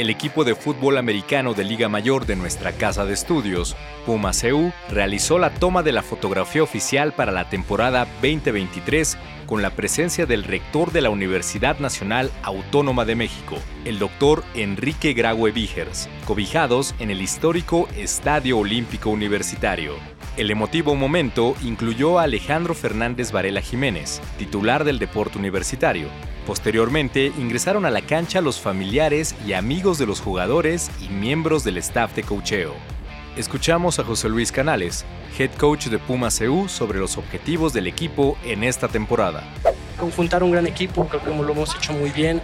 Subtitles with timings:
[0.00, 4.72] el equipo de fútbol americano de Liga Mayor de nuestra casa de estudios, Puma CU,
[4.88, 10.44] realizó la toma de la fotografía oficial para la temporada 2023 con la presencia del
[10.44, 17.10] rector de la Universidad Nacional Autónoma de México, el doctor Enrique Graue Vigers, cobijados en
[17.10, 20.17] el histórico Estadio Olímpico Universitario.
[20.38, 26.08] El emotivo momento incluyó a Alejandro Fernández Varela Jiménez, titular del deporte universitario,
[26.48, 31.76] Posteriormente ingresaron a la cancha los familiares y amigos de los jugadores y miembros del
[31.76, 32.72] staff de cocheo.
[33.36, 35.04] Escuchamos a José Luis Canales,
[35.38, 39.44] head coach de Puma CU, sobre los objetivos del equipo en esta temporada.
[39.98, 42.40] Conjuntar un gran equipo, creo que lo hemos hecho muy bien.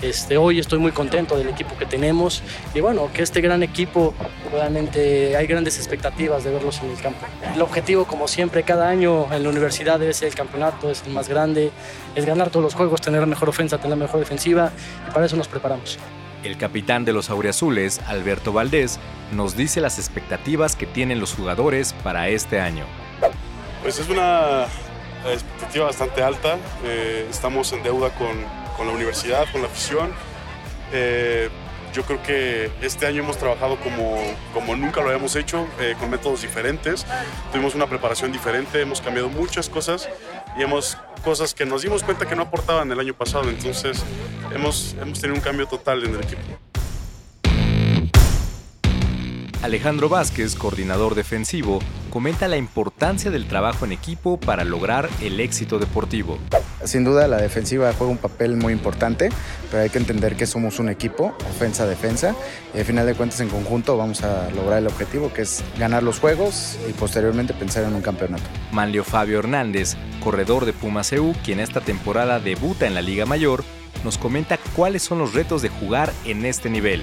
[0.00, 4.14] Este, hoy estoy muy contento del equipo que tenemos y bueno, que este gran equipo
[4.52, 7.26] realmente hay grandes expectativas de verlos en el campo.
[7.52, 11.28] El objetivo, como siempre, cada año en la universidad ser el campeonato, es el más
[11.28, 11.72] grande,
[12.14, 14.70] es ganar todos los juegos, tener la mejor ofensa, tener la mejor defensiva
[15.08, 15.98] y para eso nos preparamos.
[16.44, 19.00] El capitán de los Auriazules, Alberto Valdés,
[19.32, 22.84] nos dice las expectativas que tienen los jugadores para este año.
[23.82, 24.66] Pues es una
[25.26, 28.28] expectativa bastante alta, eh, estamos en deuda con
[28.78, 30.10] con la universidad, con la afición.
[30.92, 31.50] Eh,
[31.92, 34.18] yo creo que este año hemos trabajado como,
[34.54, 37.04] como nunca lo habíamos hecho, eh, con métodos diferentes.
[37.52, 40.08] Tuvimos una preparación diferente, hemos cambiado muchas cosas
[40.56, 43.48] y hemos cosas que nos dimos cuenta que no aportaban el año pasado.
[43.48, 44.02] Entonces
[44.54, 46.42] hemos, hemos tenido un cambio total en el equipo.
[49.60, 55.80] Alejandro Vázquez, coordinador defensivo, comenta la importancia del trabajo en equipo para lograr el éxito
[55.80, 56.38] deportivo.
[56.84, 59.30] Sin duda la defensiva juega un papel muy importante,
[59.70, 62.34] pero hay que entender que somos un equipo, ofensa-defensa,
[62.74, 66.02] y al final de cuentas en conjunto vamos a lograr el objetivo que es ganar
[66.02, 68.44] los juegos y posteriormente pensar en un campeonato.
[68.70, 73.64] Manlio Fabio Hernández, corredor de Puma CU, quien esta temporada debuta en la Liga Mayor,
[74.04, 77.02] nos comenta cuáles son los retos de jugar en este nivel.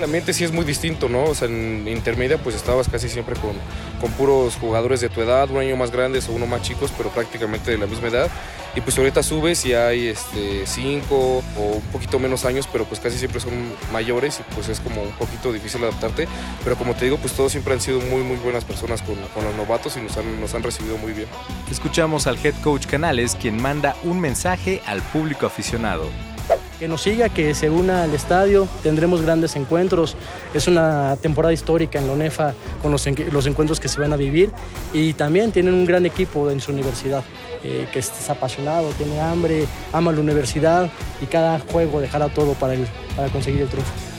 [0.00, 1.24] El sí es muy distinto, ¿no?
[1.24, 3.52] O sea, en intermedia pues estabas casi siempre con,
[4.00, 7.10] con puros jugadores de tu edad, un año más grandes o uno más chicos, pero
[7.10, 8.30] prácticamente de la misma edad.
[8.74, 12.98] Y pues ahorita subes y hay este, cinco o un poquito menos años, pero pues
[12.98, 13.52] casi siempre son
[13.92, 16.26] mayores y pues es como un poquito difícil adaptarte.
[16.64, 19.44] Pero como te digo, pues todos siempre han sido muy, muy buenas personas con, con
[19.44, 21.28] los novatos y nos han, nos han recibido muy bien.
[21.70, 26.08] Escuchamos al head coach Canales, quien manda un mensaje al público aficionado
[26.80, 30.16] que nos siga, que se una al estadio, tendremos grandes encuentros.
[30.54, 34.50] Es una temporada histórica en la UNEFA con los, encuentros que se van a vivir
[34.94, 37.22] y también tienen un gran equipo en su universidad,
[37.62, 40.90] eh, que es apasionado, tiene hambre, ama la universidad
[41.20, 42.74] y cada juego dejará todo para,
[43.14, 44.09] para conseguir el triunfo.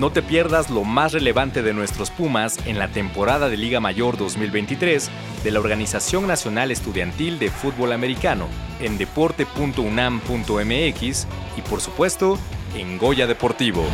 [0.00, 4.16] No te pierdas lo más relevante de nuestros Pumas en la temporada de Liga Mayor
[4.16, 5.10] 2023
[5.44, 8.48] de la Organización Nacional Estudiantil de Fútbol Americano
[8.80, 11.26] en deporte.unam.mx
[11.58, 12.38] y por supuesto
[12.74, 13.84] en Goya Deportivo.